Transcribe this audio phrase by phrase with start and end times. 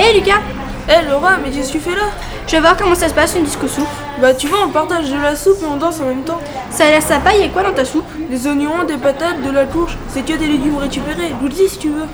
[0.00, 0.40] Hé Lucas
[0.88, 2.06] Hé Laura, mais qu'est-ce que tu fais là?
[2.46, 3.86] Je vais voir comment ça se passe une disco soupe.
[4.18, 6.40] Bah tu vois, on partage de la soupe et on danse en même temps.
[6.70, 8.06] Ça a l'air sympa, y a quoi dans ta soupe?
[8.30, 9.98] Des oignons, des patates, de la courge.
[10.08, 11.28] C'est que des légumes récupérés.
[11.28, 12.06] Je vous le dis si tu veux.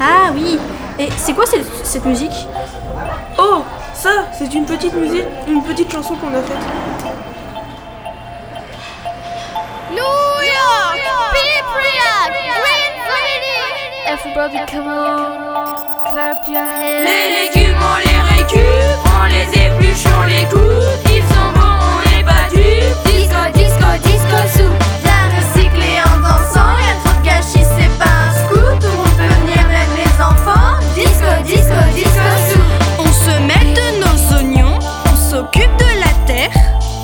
[0.00, 0.60] Ah oui.
[1.00, 2.46] Et c'est quoi cette, cette musique?
[3.36, 3.62] Oh,
[3.94, 6.56] ça, c'est une petite musique, une petite chanson qu'on a faite.
[14.06, 21.10] Everybody come on, Les légumes, on les récup, on les épluche, on les coupe.
[21.10, 23.02] Ils sont bons, on pas dupes.
[23.04, 24.74] Disco, disco, disco soup.
[25.02, 28.78] Bien recyclé en dansant, y'a trop de gâchis, c'est pas un scoop.
[28.78, 30.78] Tout le monde peut venir, même les enfants.
[30.94, 32.62] Disco, disco, disco soup.
[33.00, 34.78] On se met de nos oignons,
[35.12, 36.50] on s'occupe de la terre.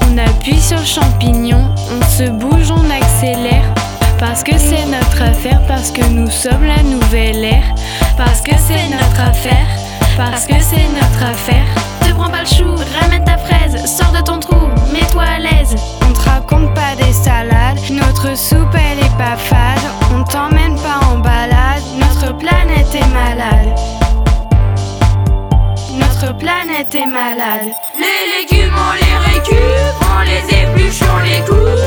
[0.09, 3.65] On appuie sur le champignon, on se bouge, on accélère.
[4.30, 7.74] Parce que c'est notre affaire, parce que nous sommes la nouvelle ère.
[8.16, 9.66] Parce que c'est notre affaire,
[10.16, 11.66] parce que c'est notre affaire.
[12.00, 15.74] Te prends pas le chou, ramène ta fraise, sors de ton trou, mets-toi à l'aise.
[16.09, 19.90] On te raconte pas des salades, notre soupe elle est pas fade.
[20.14, 23.76] On t'emmène pas en balade, notre planète est malade.
[25.98, 27.72] Notre planète est malade.
[27.98, 29.56] Les légumes, on les récup,
[30.02, 31.79] on les épluche, on les coupe.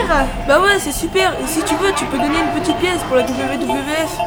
[0.00, 1.32] Super Bah ouais, c'est super.
[1.32, 4.18] Et si tu veux, tu peux donner une petite pièce pour la WWF.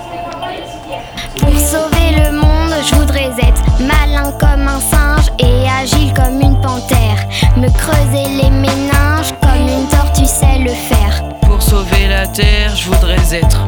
[1.39, 6.59] Pour sauver le monde, je voudrais être malin comme un singe et agile comme une
[6.61, 7.17] panthère.
[7.57, 11.23] Me creuser les méninges comme une tortue sait le faire.
[11.41, 13.65] Pour sauver la terre, je voudrais être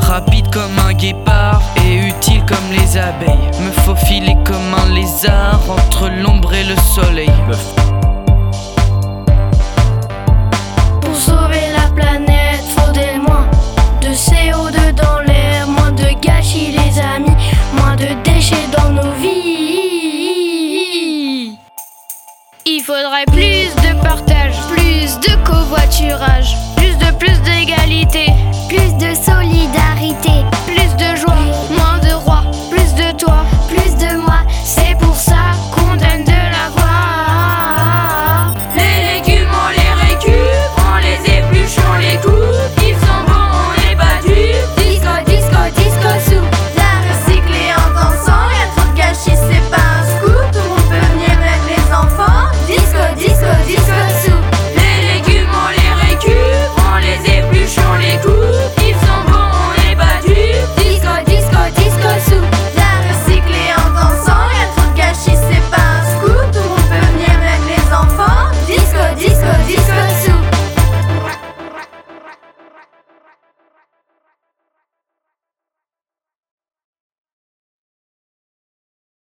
[0.00, 3.50] rapide comme un guépard et utile comme les abeilles.
[3.60, 7.30] Me faufiler comme un lézard entre l'ombre et le soleil.
[18.70, 20.36] Dans nos vies.
[22.66, 23.75] Il faudrait plus